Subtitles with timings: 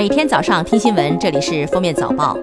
[0.00, 2.34] 每天早上听新闻，这里是封面早报。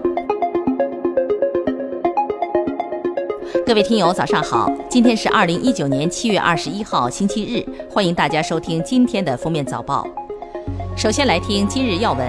[3.65, 4.71] 各位听友，早上好！
[4.87, 10.07] 今天是二零一九年七月二十一号，星期日，欢迎大家收听今天的封面早报。
[10.95, 12.27] 首先来听今日要闻。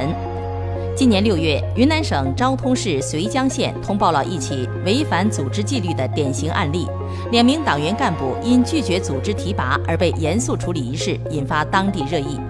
[0.97, 6.87] 今年六月，云南省昭通市绥江县通报了一起违反组织纪律的典型案例，
[7.31, 12.41] 两名党员干部因拒绝组织提拔而被严肃处理一事，引发当地热议。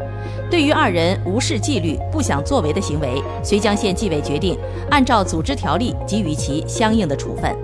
[0.50, 4.58] 对于二人无视纪律、不想作为的行为，绥江县纪委决定
[4.90, 7.54] 按照组织条例给予其相应的处分。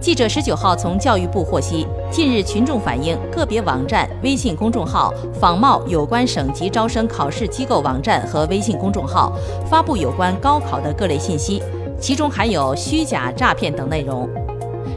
[0.00, 9.32] 记者十九号从教育部获悉，近日群众反映个别网站、微信公众号仿冒有关省级招生考试机构网站和微信公众号，
[9.70, 11.62] 发布有关高考的各类信息，
[12.00, 14.28] 其中含有虚假、诈骗等内容。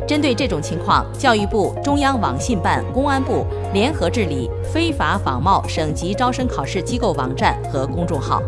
[0.09, 8.41] 针对这种情况，教育部、中央网信办、公安部联合治理非法仿冒省级招生考试机构网站和公众号。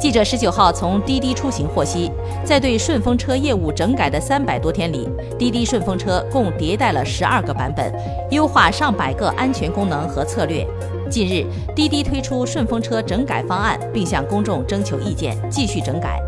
[0.00, 2.10] 记者十九号从滴滴出行获悉，
[2.42, 7.94] 在对顺风车业务整改的三百多天里，滴滴顺风车共迭代了十二个版本，
[8.32, 10.66] 优化上百个安全功能和策略。
[11.08, 16.20] 近日，滴滴推出顺风车整改方案，并向公众征求意见，继续整改。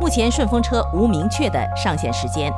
[0.00, 2.52] 目前，顺风车无明确的上线时间。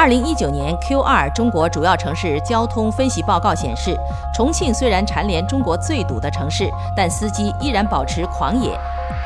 [0.00, 3.94] 二零一九年 Q 二中国主要城市交通分析报告显示，
[4.34, 8.70] 重庆虽然蝉联中国最堵的城市，但司机依然保持狂野。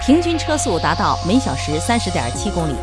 [0.05, 2.75] 平均车速达到每小时三十点七公里。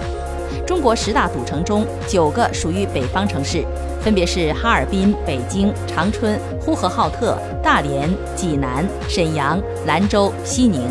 [0.66, 3.66] 中国十大堵城中，九个属于北方城市，
[4.02, 10.90] 分别是哈尔滨、北京、长春、呼和浩特、大连、济南、沈阳、兰州、西宁。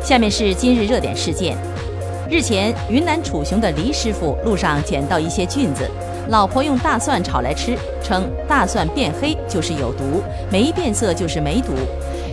[0.00, 1.56] 下面是今日热点事件：
[2.28, 5.88] 日前，云南楚雄的黎师傅路上捡到一些菌子，
[6.28, 11.72] 老婆用大蒜炒来吃，称大蒜变黑就是有毒，没变色就是没毒。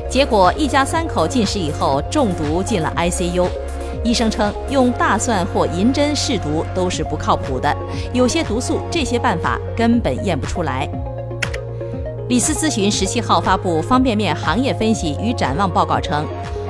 [0.09, 3.47] 结果一家三口进食以后中毒进了 ICU，
[4.03, 7.75] 医生称用大蒜或银针试毒都是不靠谱的，
[8.13, 10.89] 有些毒素这些办法根本验不出来。
[12.29, 16.25] 李斯咨询十七号发布方便面行业分析与展望报告称，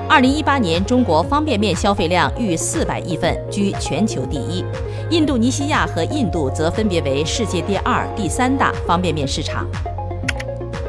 [0.09, 4.63] 二零一八年中国方便面消费量逾四百亿份，居全球第一，
[5.09, 9.65] 印度尼西亚和印度则分别为世界第二、第三大方便面市场。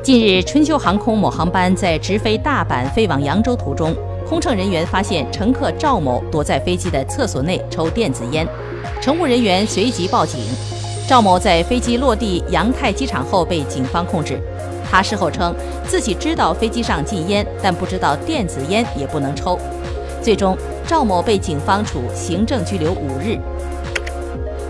[0.03, 3.95] 近日，春秋航空某航班在直飞大阪飞往扬州途中，
[4.29, 8.47] 空乘人员发现乘客赵某躲在飞机的厕所内抽电子烟，
[9.01, 10.41] 乘务人员随即报警。
[11.07, 14.41] 赵某在飞机落地扬泰机场后被警方控制。
[14.95, 15.53] 他事后称
[15.89, 19.59] 自己知道飞机上禁烟，但不知道电子烟也不能抽。
[20.23, 20.57] 最终，
[20.87, 23.37] 赵某被警方处行政拘留五日。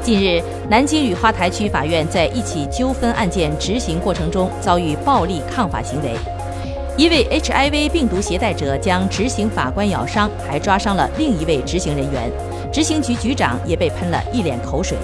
[0.03, 6.15] 近日，南京雨花台区法院在一起纠纷案件执行过程中遭遇暴力抗法行为，
[6.97, 12.33] 一位 HIV 病毒携带者将执行法官咬伤，还抓伤了另一位执行人员，
[12.73, 14.97] 执行局局长也被喷了一脸口水。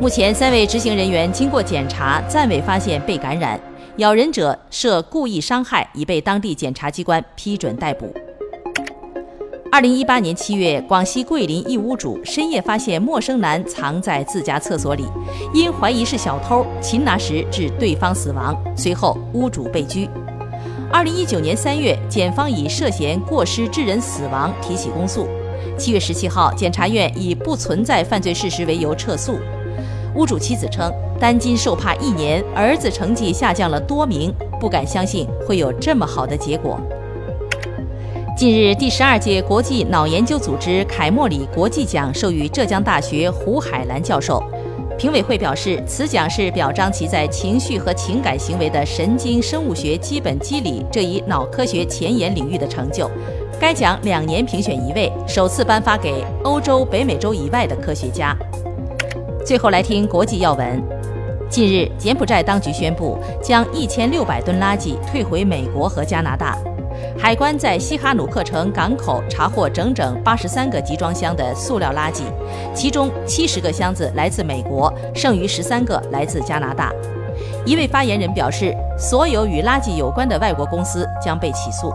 [0.00, 3.58] 目前，三位执行人员经过检查暂未发现被感染，
[3.98, 8.14] 咬人者涉故意伤害，已被当地检察机关批准逮捕。
[9.72, 15.04] 二零一八年七月，广西桂林一屋主深夜发现陌生男藏在自家厕所里，
[15.52, 18.56] 因怀疑是小偷，擒拿时致对方死亡。
[18.76, 20.08] 随后，屋主被拘。
[20.92, 25.26] 二零一九年三月，检方以涉嫌过失致人死亡提起公诉。
[25.76, 29.40] 七月十七号，检察院以不存在犯罪事实为由撤诉。
[30.14, 36.78] 屋主妻子称，担惊受怕一年，儿子成绩下降了多名，不敢相信会有这么好的结果。
[38.36, 44.42] 近日，第十二届国际脑研究组织凯莫里国际奖授予浙江大学胡海兰教授。
[44.96, 53.08] 评委会表示，此奖是表彰其在情绪和情感行为的神经生物学基本机理这一脑科学前沿领域的成就。
[53.60, 58.36] 该奖两年评选一位，首次颁发给欧洲、北美洲以外的科学家。
[59.44, 60.82] 最后来听国际要闻。
[61.48, 66.58] 近日，柬埔寨当局宣布将一千六百吨垃圾退回美国和加拿大。
[67.18, 72.22] 海关在西哈努克城港口查获整整八十三个集装箱的塑料垃圾，
[72.74, 76.92] 其中七十个箱子来自美国，剩余十三个来自加拿大。
[77.64, 81.92] 一位发言人表示，所有与垃圾有关的外国公司将被起诉。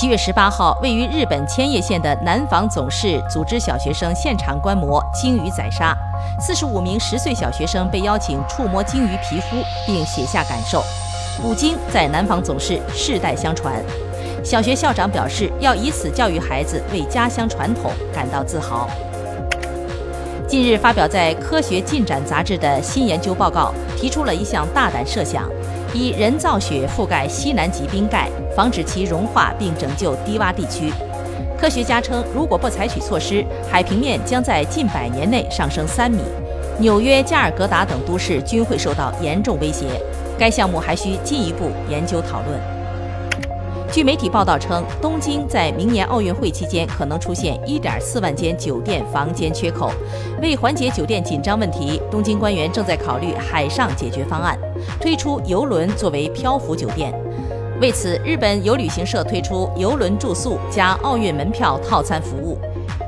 [0.00, 5.92] 七月十八号，位于日本千叶县的南防总市组织小学生现场观摩鲸鱼宰杀，
[6.38, 9.56] 四十五名十岁小学生被邀请触摸鲸鱼皮肤，
[9.88, 10.84] 并写下感受。
[11.42, 13.82] 捕鲸在南方总市世代相传，
[14.44, 18.88] 小学校长表示要以此教育孩子为家乡传统感到自豪。
[20.48, 25.46] 近日发表在《科学进展》杂志的新研究报告提出了一项大胆设想：
[25.92, 30.90] 以人造雪覆盖西南极冰盖，防止其融化并拯救低洼地区。
[31.60, 36.22] 科学家称，如果不采取措施，海平面将在近百年内上升三米，
[36.78, 39.84] 纽约、加尔各答等都市均会受到严重威胁。
[40.38, 42.77] 该项目还需进一步研究讨论。
[43.90, 49.90] 据媒体报道称，东京在明年奥运会期间可能出现1.4万间酒店房间缺口。
[50.42, 54.58] 为缓解酒店紧张问题，东京官员正在考虑海上解决方案，
[55.00, 57.12] 推出游轮作为漂浮酒店。
[57.80, 62.58] 为此，日本有旅行社推出游轮住宿加奥运门票套餐服务。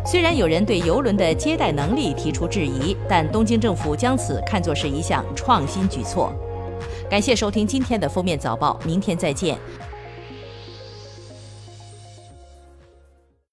[0.06, 6.32] 虽然有人对游轮的接待能力提出质疑，但东京政府将此看作是一项创新举措。
[7.08, 9.58] 感谢收听今天的封面早报，明天再见。